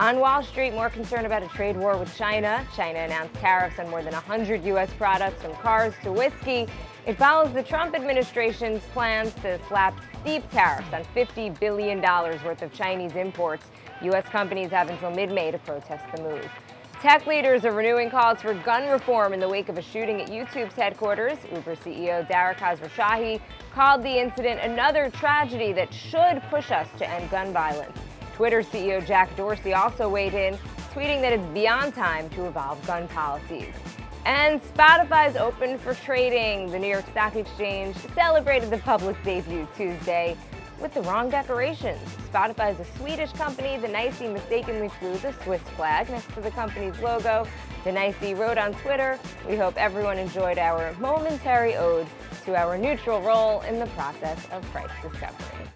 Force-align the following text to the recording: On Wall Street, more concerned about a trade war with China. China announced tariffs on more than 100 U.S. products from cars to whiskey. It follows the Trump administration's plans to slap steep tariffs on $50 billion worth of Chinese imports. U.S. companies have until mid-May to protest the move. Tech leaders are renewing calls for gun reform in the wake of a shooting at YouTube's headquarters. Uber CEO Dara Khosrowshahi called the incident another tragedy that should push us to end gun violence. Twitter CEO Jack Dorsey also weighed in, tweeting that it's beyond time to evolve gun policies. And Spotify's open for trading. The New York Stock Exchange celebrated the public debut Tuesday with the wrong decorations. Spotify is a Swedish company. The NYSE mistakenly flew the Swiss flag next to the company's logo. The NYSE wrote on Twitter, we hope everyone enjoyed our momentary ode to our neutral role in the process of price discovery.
On 0.00 0.18
Wall 0.18 0.42
Street, 0.42 0.72
more 0.72 0.88
concerned 0.88 1.26
about 1.26 1.42
a 1.42 1.48
trade 1.48 1.76
war 1.76 1.98
with 1.98 2.16
China. 2.16 2.66
China 2.74 3.00
announced 3.00 3.34
tariffs 3.34 3.78
on 3.78 3.90
more 3.90 4.02
than 4.02 4.14
100 4.14 4.64
U.S. 4.64 4.88
products 4.96 5.42
from 5.42 5.52
cars 5.56 5.92
to 6.04 6.10
whiskey. 6.10 6.66
It 7.06 7.18
follows 7.18 7.52
the 7.52 7.62
Trump 7.62 7.94
administration's 7.94 8.82
plans 8.94 9.34
to 9.42 9.60
slap 9.68 9.94
steep 10.22 10.50
tariffs 10.50 10.90
on 10.94 11.04
$50 11.14 11.60
billion 11.60 12.00
worth 12.00 12.62
of 12.62 12.72
Chinese 12.72 13.14
imports. 13.14 13.66
U.S. 14.00 14.24
companies 14.24 14.70
have 14.70 14.88
until 14.88 15.10
mid-May 15.10 15.50
to 15.50 15.58
protest 15.58 16.06
the 16.16 16.22
move. 16.22 16.50
Tech 17.02 17.26
leaders 17.26 17.66
are 17.66 17.72
renewing 17.72 18.08
calls 18.08 18.40
for 18.40 18.54
gun 18.54 18.88
reform 18.88 19.34
in 19.34 19.40
the 19.40 19.48
wake 19.50 19.68
of 19.68 19.76
a 19.76 19.82
shooting 19.82 20.22
at 20.22 20.30
YouTube's 20.30 20.76
headquarters. 20.76 21.36
Uber 21.52 21.76
CEO 21.76 22.26
Dara 22.26 22.54
Khosrowshahi 22.54 23.38
called 23.74 24.02
the 24.02 24.18
incident 24.18 24.60
another 24.62 25.10
tragedy 25.10 25.74
that 25.74 25.92
should 25.92 26.40
push 26.48 26.70
us 26.70 26.88
to 26.96 27.06
end 27.06 27.30
gun 27.30 27.52
violence. 27.52 27.98
Twitter 28.40 28.62
CEO 28.62 29.06
Jack 29.06 29.36
Dorsey 29.36 29.74
also 29.74 30.08
weighed 30.08 30.32
in, 30.32 30.54
tweeting 30.94 31.20
that 31.20 31.30
it's 31.30 31.44
beyond 31.52 31.92
time 31.92 32.26
to 32.30 32.46
evolve 32.46 32.82
gun 32.86 33.06
policies. 33.08 33.74
And 34.24 34.62
Spotify's 34.62 35.36
open 35.36 35.76
for 35.76 35.92
trading. 35.92 36.70
The 36.70 36.78
New 36.78 36.88
York 36.88 37.04
Stock 37.10 37.36
Exchange 37.36 37.94
celebrated 38.14 38.70
the 38.70 38.78
public 38.78 39.22
debut 39.24 39.68
Tuesday 39.76 40.38
with 40.80 40.94
the 40.94 41.02
wrong 41.02 41.28
decorations. 41.28 42.00
Spotify 42.32 42.72
is 42.72 42.80
a 42.80 42.90
Swedish 42.96 43.30
company. 43.32 43.76
The 43.76 43.88
NYSE 43.88 44.32
mistakenly 44.32 44.88
flew 44.88 45.18
the 45.18 45.34
Swiss 45.44 45.60
flag 45.76 46.08
next 46.08 46.32
to 46.32 46.40
the 46.40 46.50
company's 46.50 46.98
logo. 47.00 47.46
The 47.84 47.90
NYSE 47.90 48.38
wrote 48.38 48.56
on 48.56 48.72
Twitter, 48.72 49.18
we 49.46 49.56
hope 49.56 49.76
everyone 49.76 50.16
enjoyed 50.16 50.56
our 50.56 50.94
momentary 50.94 51.76
ode 51.76 52.06
to 52.46 52.56
our 52.56 52.78
neutral 52.78 53.20
role 53.20 53.60
in 53.68 53.78
the 53.78 53.86
process 53.88 54.48
of 54.50 54.62
price 54.72 54.88
discovery. 55.02 55.70